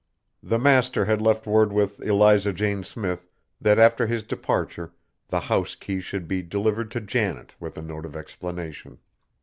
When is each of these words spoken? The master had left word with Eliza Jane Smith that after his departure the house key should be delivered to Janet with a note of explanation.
The 0.41 0.57
master 0.57 1.05
had 1.05 1.21
left 1.21 1.45
word 1.45 1.71
with 1.71 2.01
Eliza 2.01 2.53
Jane 2.53 2.83
Smith 2.83 3.29
that 3.61 3.77
after 3.77 4.07
his 4.07 4.23
departure 4.23 4.95
the 5.27 5.41
house 5.41 5.75
key 5.75 5.99
should 5.99 6.27
be 6.27 6.41
delivered 6.41 6.89
to 6.89 7.01
Janet 7.01 7.53
with 7.59 7.77
a 7.77 7.83
note 7.83 8.07
of 8.07 8.15
explanation. 8.15 8.97